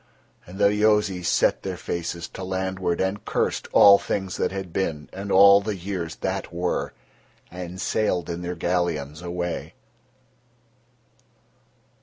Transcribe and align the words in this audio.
And 0.47 0.57
the 0.57 0.73
Yozis 0.73 1.27
set 1.27 1.61
their 1.61 1.77
faces 1.77 2.27
to 2.29 2.43
landward, 2.43 2.99
and 2.99 3.23
cursed 3.23 3.67
all 3.71 3.99
things 3.99 4.35
that 4.37 4.51
had 4.51 4.73
been 4.73 5.09
and 5.13 5.31
all 5.31 5.61
the 5.61 5.75
years 5.75 6.15
that 6.21 6.51
were, 6.51 6.91
and 7.51 7.79
sailed 7.79 8.27
in 8.27 8.41
their 8.41 8.55
galleons 8.55 9.21
away. 9.21 9.75